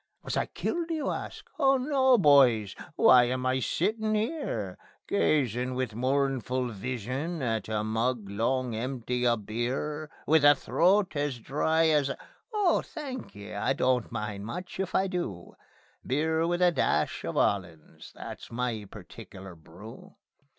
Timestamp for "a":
7.69-7.83, 10.43-10.55, 12.09-12.17, 16.63-16.71